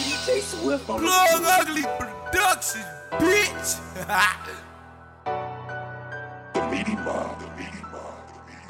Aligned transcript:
DJ 0.00 0.40
Swift 0.40 0.88
on 0.88 1.00
Plug 1.00 1.42
Ugly 1.60 1.82
Production, 1.98 2.80
bitch. 3.12 3.78
The 6.54 6.60
meaty 6.70 6.96
mob, 6.96 7.38
the 7.38 7.46
meaty 7.58 7.82
mob, 7.92 8.16
the 8.32 8.40
meaty 8.48 8.64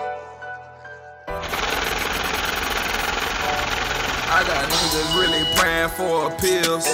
I 4.32 4.42
got 4.46 4.68
niggas 4.70 5.10
really 5.20 5.44
praying 5.54 5.90
for 5.90 6.32
appeals. 6.32 6.86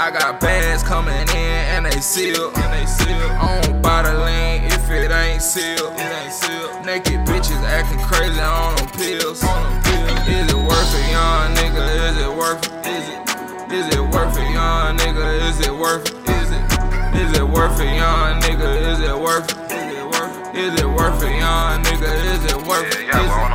I 0.00 0.10
got 0.16 0.40
bags 0.40 0.84
coming 0.84 1.14
in 1.14 1.26
and 1.28 1.86
they 1.86 2.00
sealed. 2.00 2.56
And 2.58 2.72
they 2.72 2.86
buy 3.82 4.02
the 4.02 4.14
lean 4.24 4.64
if 4.70 4.88
it 4.88 5.10
ain't 5.10 5.42
sealed. 5.42 5.92
It 5.94 6.12
ain't 6.22 6.32
sealed. 6.32 6.86
Naked 6.86 7.26
bitches 7.26 7.62
acting 7.64 7.98
crazy 8.06 8.38
on 8.40 8.76
them 8.76 8.86
pills. 8.90 9.42
Is 9.42 10.52
it 10.52 10.54
worth 10.54 10.94
it, 10.94 11.10
young 11.10 11.54
nigga? 11.56 11.82
Is 12.06 12.18
it 12.22 12.36
worth 12.36 12.64
it? 12.64 12.86
Is 12.86 13.08
it? 13.08 13.27
Is 13.70 13.86
it 13.94 14.00
worth 14.00 14.38
it, 14.38 14.50
young 14.50 14.96
nigga? 14.96 15.46
Is 15.46 15.60
it 15.60 15.70
worth 15.70 16.08
it? 16.08 16.30
Is 16.30 16.50
it? 16.52 16.62
Is 17.14 17.38
it 17.38 17.46
worth 17.46 17.78
it, 17.78 17.96
young 17.96 18.40
nigga? 18.40 18.92
Is 18.92 19.00
it 19.00 19.14
worth 19.14 19.50
it? 19.50 20.56
Is 20.56 20.80
it 20.80 20.86
worth 20.88 21.22
it 21.22 21.36
young 21.36 21.84
nigga? 21.84 22.10
Is 22.32 22.44
it 22.46 22.66
worth 22.66 22.96
it? 22.96 23.47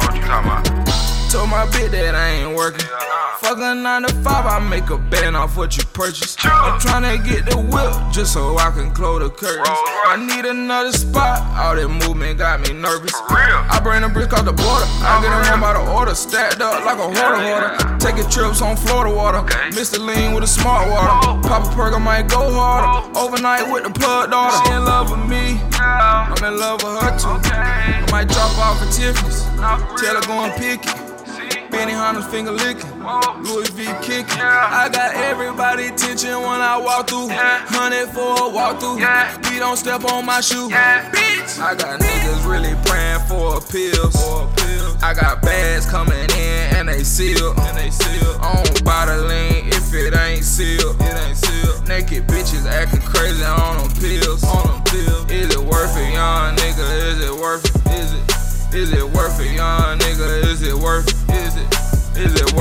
Told 1.33 1.49
my 1.49 1.65
bitch 1.65 1.89
that 1.89 2.13
I 2.13 2.45
ain't 2.45 2.55
working. 2.55 2.85
Fuck 3.41 3.57
a 3.57 3.73
9 3.73 4.03
to 4.03 4.13
5, 4.21 4.45
I 4.45 4.59
make 4.69 4.91
a 4.91 4.99
band 4.99 5.35
off 5.35 5.57
what 5.57 5.75
you 5.75 5.83
purchase. 5.83 6.37
I'm 6.45 6.79
tryna 6.79 7.25
get 7.25 7.49
the 7.49 7.57
whip 7.57 7.89
just 8.13 8.33
so 8.33 8.55
I 8.59 8.69
can 8.69 8.93
close 8.93 9.19
the 9.19 9.31
curtains. 9.33 9.65
I 9.65 10.15
need 10.15 10.45
another 10.45 10.91
spot, 10.91 11.41
all 11.57 11.75
that 11.75 11.89
movement 11.89 12.37
got 12.37 12.61
me 12.61 12.73
nervous. 12.77 13.11
I 13.17 13.81
bring 13.81 14.03
the 14.03 14.09
brick 14.09 14.31
off 14.31 14.45
the 14.45 14.53
border. 14.53 14.85
I 15.01 15.17
Oh, 15.17 15.21
get 15.25 15.33
around 15.33 15.59
by 15.59 15.73
the 15.73 15.81
order, 15.91 16.13
stacked 16.13 16.61
up 16.61 16.85
like 16.85 17.01
a 17.01 17.09
Yeah, 17.11 17.49
water. 17.49 17.97
Taking 17.97 18.29
trips 18.29 18.61
on 18.61 18.77
Florida 18.77 19.09
water. 19.09 19.41
Mr. 19.73 19.97
Lean 19.97 20.35
with 20.35 20.43
a 20.43 20.47
smart 20.47 20.87
water. 20.87 21.09
Oh. 21.34 21.41
Pop 21.41 21.65
a 21.65 21.75
perk, 21.75 21.95
I 21.95 21.97
might 21.97 22.29
go 22.29 22.53
harder. 22.53 23.09
Overnight 23.17 23.73
with 23.73 23.85
the 23.85 23.90
plug 23.90 24.29
daughter. 24.29 24.55
She 24.70 24.71
in 24.71 24.85
love 24.85 25.09
with 25.09 25.25
me. 25.27 25.59
I'm 25.81 26.37
in 26.45 26.59
love 26.59 26.84
with 26.84 27.01
her 27.01 27.18
too. 27.18 27.41
I 27.49 28.05
might 28.12 28.29
drop 28.29 28.53
off 28.62 28.85
at 28.85 28.93
Tiffany's. 28.93 29.41
Tell 29.97 30.13
her 30.13 30.21
go 30.29 30.45
and 30.45 30.53
pick 30.62 30.85
it. 30.85 31.23
Benihana's 31.84 32.26
finger 32.27 32.51
licking. 32.51 32.89
Louis 33.43 33.70
V 33.71 33.84
kicking. 34.01 34.39
I 34.39 34.87
got 34.87 35.15
everybody 35.15 35.87
attention 35.87 36.31
when 36.31 36.62
I 36.63 36.77
walk 36.77 37.09
through. 37.09 37.27
Hundred 37.27 38.07
for 38.15 38.48
a 38.48 38.49
walk 38.49 38.79
through. 38.79 39.03
We 39.51 39.59
don't 39.59 39.75
step 39.75 40.05
on 40.05 40.25
my 40.25 40.40
shoe. 40.40 40.70
Bitch. 40.70 41.59
I 41.59 41.75
got 41.75 41.99
niggas 41.99 42.48
really 42.48 42.73
praying 42.87 43.20
for 43.27 43.57
appeals. 43.57 44.15
I 45.03 45.13
got 45.13 45.41
bags 45.41 45.85
coming 45.85 46.15
in 46.40 46.75
and 46.77 46.87
they 46.87 47.03
sealed. 47.03 47.59
And 47.59 47.77
they 47.77 47.90
sealed. 47.90 48.37
I 48.40 48.63
don't 48.63 48.85
buy 48.85 49.05
the 49.05 49.27
if 49.68 49.93
it 49.93 50.15
ain't 50.15 50.45
sealed. 50.45 50.95
It 51.01 51.15
ain't 51.27 51.35
sealed. 51.35 51.85
Naked 51.85 52.27
bitches 52.27 52.65
acting 52.65 53.01
crazy 53.01 53.43
on 53.43 53.75
them 53.79 53.91
pills. 53.99 54.41
On 54.45 54.68
them 54.68 54.84
pills. 54.85 55.29
Is 55.29 55.53
it 55.53 55.59
worth 55.59 55.97
it, 55.97 56.13
young 56.13 56.55
nigga? 56.55 57.12
Is 57.12 57.20
it 57.27 57.35
worth 57.35 57.65
it? 57.65 57.91
Is 57.91 58.13
it? 58.13 58.73
Is 58.73 58.93
it 58.93 59.03
worth 59.03 59.37
it, 59.41 59.51
young 59.51 59.99
nigga? 59.99 60.45
Is 60.45 60.62
it 60.63 60.75
worth 60.75 61.09
it? 61.09 61.23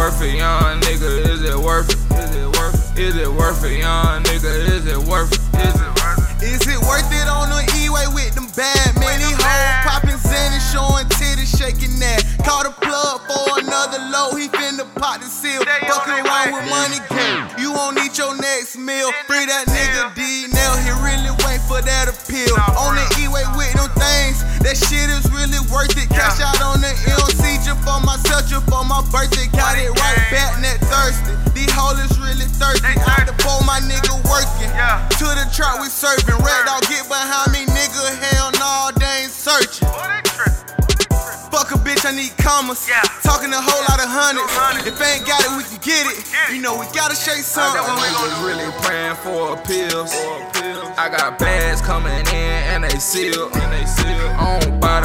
Is 0.02 0.10
it 0.10 0.18
worth 0.18 0.34
it, 0.34 0.34
young 0.34 0.80
nigga? 0.80 1.30
Is 1.30 1.42
it 1.46 1.58
worth 1.62 1.86
it? 1.86 1.94
Is 2.18 2.34
it 2.34 2.50
worth 2.58 2.98
it? 2.98 2.98
Is 2.98 3.14
it 3.14 3.30
worth 3.30 3.62
it, 3.62 3.78
young 3.78 4.22
nigga? 4.24 4.50
Is 4.74 4.86
it 4.86 4.98
worth 4.98 5.30
it? 5.30 5.38
Is 5.62 5.78
it 5.78 5.94
worth 6.02 6.42
it? 6.42 6.42
Is 6.42 6.66
it 6.66 6.80
worth 6.82 7.06
it 7.14 7.28
on 7.30 7.46
the 7.54 7.62
E-way 7.78 8.10
with 8.10 8.34
them 8.34 8.50
bad 8.58 8.98
man? 8.98 9.22
These 9.22 9.38
hoes 9.38 9.86
popping 9.86 10.18
Xanny, 10.18 10.58
showing 10.74 11.06
titties, 11.06 11.54
shaking 11.54 11.94
that. 12.02 12.26
Caught 12.42 12.66
a 12.66 12.74
plug 12.82 13.22
for 13.30 13.62
another 13.62 14.02
low, 14.10 14.34
he 14.34 14.50
finna 14.50 14.90
pop 14.98 15.22
the 15.22 15.30
seal. 15.30 15.62
Fucking 15.62 16.26
around 16.26 16.50
with 16.50 16.66
money 16.66 16.98
game. 17.06 17.46
You 17.62 17.70
won't 17.70 17.94
eat 18.02 18.18
your 18.18 18.34
next 18.34 18.74
meal. 18.74 19.14
Free 19.30 19.46
that 19.46 19.70
nigga 19.70 20.18
D 20.18 20.50
now, 20.50 20.74
he 20.82 20.90
really 20.98 21.30
wait 21.46 21.62
for 21.70 21.78
that 21.78 22.10
appeal. 22.10 22.58
On 22.74 22.98
the. 22.98 23.06
E-way 23.22 23.41
really 32.72 32.80
thirsty. 32.80 32.96
They 32.96 32.96
Out 33.04 33.26
the 33.28 33.32
thirsty. 33.36 33.44
bowl, 33.44 33.60
my 33.68 33.80
nigga 33.84 34.14
working. 34.28 34.70
Yeah. 34.72 35.04
To 35.20 35.26
the 35.36 35.46
trap 35.52 35.80
we 35.80 35.88
serving. 35.88 36.36
Red 36.40 36.64
dog 36.66 36.82
get 36.88 37.04
behind 37.08 37.52
me, 37.52 37.66
nigga. 37.68 38.02
Hell 38.16 38.50
no, 38.56 38.90
they 38.96 39.28
ain't 39.28 39.32
searching. 39.32 39.88
They 39.88 40.22
trippin'. 40.24 40.56
They 40.88 41.04
trippin'. 41.04 41.50
Fuck 41.52 41.68
a 41.72 41.78
bitch, 41.78 42.04
I 42.08 42.16
need 42.16 42.32
commas. 42.40 42.88
Yeah. 42.88 43.02
Talking 43.22 43.52
a 43.52 43.60
whole 43.60 43.84
lot 43.92 44.00
of 44.00 44.08
hundreds. 44.08 44.48
Hundreds. 44.56 44.88
If 44.88 44.96
ain't 45.04 45.26
got 45.28 45.44
it, 45.44 45.52
we 45.52 45.64
can 45.68 45.80
get 45.84 46.08
it. 46.08 46.24
You 46.48 46.60
know 46.64 46.78
we 46.80 46.88
gotta 46.96 47.14
shake 47.14 47.44
something. 47.44 47.76
got 47.76 47.92
niggas 48.00 48.40
really 48.40 48.68
praying 48.80 49.16
for 49.20 49.52
appeals. 49.60 50.10
I 50.96 51.08
got 51.12 51.38
bags 51.38 51.80
coming 51.80 52.12
in 52.32 52.58
and 52.72 52.84
they 52.84 52.96
sealed. 52.98 53.52
And 53.52 53.72
they 53.72 53.84
sealed. 53.84 54.32
I 54.32 54.60
don't 54.60 54.80
buy 54.80 55.00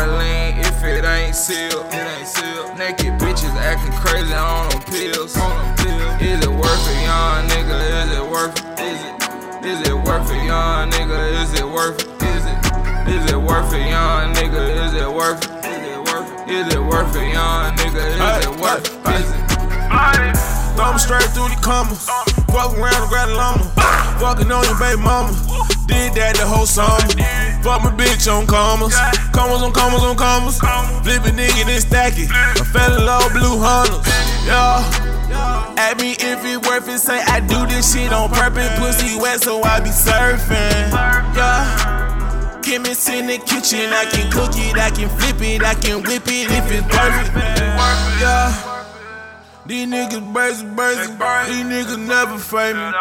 worth 10.17 10.31
it, 10.31 10.45
young 10.45 10.89
nigga? 10.89 11.43
Is 11.43 11.53
it 11.53 11.65
worth 11.65 11.99
it? 12.01 12.23
Is 12.23 12.45
it? 12.45 13.07
Is 13.07 13.31
it 13.31 13.37
worth 13.37 13.73
it, 13.73 13.87
young 13.89 14.33
nigga? 14.33 14.85
Is 14.85 14.93
it 14.93 15.09
worth 15.09 15.43
it? 15.43 16.49
Is 16.49 16.73
it 16.73 16.79
worth 16.79 17.15
it 17.15 17.33
young 17.33 17.75
nigga? 17.75 18.39
Is 18.39 18.45
it 18.47 18.59
worth 18.59 18.85
it? 18.85 19.13
Is 19.13 19.29
it? 19.29 19.89
Blinded. 19.89 20.37
Thumb 20.75 20.97
straight 20.97 21.29
through 21.33 21.49
the 21.49 21.59
commas. 21.61 22.07
Fuck 22.49 22.77
around 22.77 23.01
and 23.01 23.09
grab 23.09 23.29
the 23.29 23.35
llama. 23.35 23.63
Fucking 24.19 24.51
on 24.51 24.63
your 24.65 24.79
baby 24.79 25.01
mama. 25.01 25.33
Did 25.85 26.13
that 26.15 26.35
the 26.37 26.45
whole 26.45 26.65
summer. 26.65 26.97
Fuck 27.61 27.83
my 27.83 27.91
bitch 27.93 28.25
on 28.31 28.47
commas. 28.47 28.95
Commas 29.33 29.61
on 29.61 29.71
commas 29.71 30.01
on 30.01 30.15
commas. 30.17 30.57
Flip 30.57 31.25
a 31.25 31.29
nigga 31.29 31.65
then 31.65 31.81
stack 31.81 32.13
it. 32.17 32.29
I 32.31 32.65
fell 32.73 32.97
in 32.97 33.05
love 33.05 33.31
blue 33.33 33.59
hunters. 33.59 34.01
Yeah. 34.45 35.06
At 35.77 35.99
me 35.99 36.11
if 36.19 36.43
it 36.43 36.65
worth 36.65 36.89
it, 36.89 36.99
say 36.99 37.21
I 37.21 37.39
do 37.39 37.65
this 37.67 37.93
shit 37.93 38.11
on 38.11 38.29
purpose. 38.29 38.69
Pussy 38.77 39.19
wet, 39.19 39.41
so 39.41 39.61
I 39.63 39.79
be 39.79 39.89
surfing. 39.89 40.91
Yeah. 41.35 42.59
Chemist 42.61 43.07
in 43.09 43.27
the 43.27 43.37
kitchen, 43.37 43.93
I 43.93 44.05
can 44.05 44.29
cook 44.31 44.51
it, 44.55 44.77
I 44.77 44.89
can 44.89 45.09
flip 45.09 45.41
it, 45.41 45.63
I 45.63 45.73
can 45.75 46.03
whip 46.03 46.27
it 46.27 46.51
if 46.51 46.71
it's 46.71 46.87
perfect. 46.87 47.59
Yeah. 48.19 48.51
These 49.65 49.87
niggas 49.87 50.33
brazy, 50.33 50.65
brazy. 51.17 51.47
These 51.47 51.65
niggas 51.65 52.07
never 52.07 52.37
famous. 52.37 52.95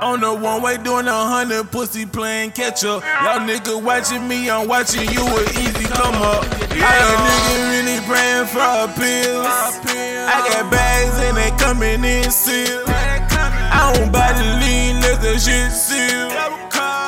On 0.00 0.20
the 0.20 0.32
one 0.32 0.62
way 0.62 0.76
doing 0.78 1.08
a 1.08 1.12
hundred 1.12 1.70
pussy 1.72 2.06
playing 2.06 2.52
catch 2.52 2.84
up. 2.84 3.02
Y'all 3.02 3.42
nigga 3.42 3.82
watching 3.82 4.28
me, 4.28 4.48
I'm 4.48 4.68
watching 4.68 5.08
you 5.10 5.26
an 5.26 5.48
easy 5.58 5.84
come 5.90 6.14
up. 6.22 6.44
I 6.70 6.78
got 6.78 7.18
niggas 7.26 7.62
really 7.74 7.98
praying 8.06 8.46
for 8.46 8.62
appeals. 8.86 9.42
I 9.42 10.46
got 10.52 10.70
bags 10.70 11.18
and 11.18 11.36
they 11.36 11.50
coming 11.58 12.04
in 12.04 12.30
sealed. 12.30 12.88
I 12.88 13.92
don't 13.92 14.12
buy 14.12 14.32
the 14.38 14.44
lean, 14.62 15.00
let 15.00 15.20
the 15.20 15.34
shit 15.38 15.72
seal. 15.72 16.30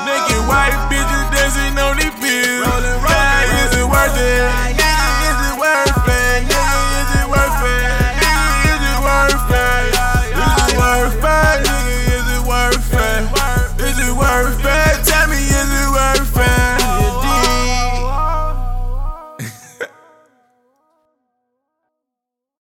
Naked 0.03 0.43
white 0.51 0.75
bitches 0.91 1.20